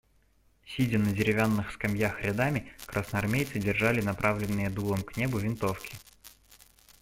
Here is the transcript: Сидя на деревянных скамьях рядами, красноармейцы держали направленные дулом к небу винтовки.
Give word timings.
Сидя 0.65 0.97
на 0.97 1.11
деревянных 1.11 1.71
скамьях 1.73 2.23
рядами, 2.23 2.71
красноармейцы 2.87 3.59
держали 3.59 4.01
направленные 4.01 4.71
дулом 4.71 5.03
к 5.03 5.15
небу 5.15 5.37
винтовки. 5.37 5.95